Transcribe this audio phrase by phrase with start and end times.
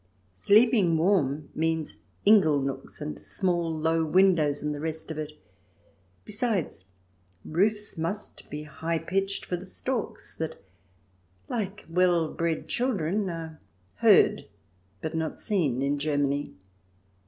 [0.33, 5.33] Sleeping warm means ingle nooks and small low windows and the rest of it.
[6.25, 6.85] Besides,
[7.45, 10.59] roofs must be high pitched for the storks that,
[11.49, 13.59] like well bred children, are
[13.97, 14.47] heard
[15.01, 16.55] but not seen, in Germany.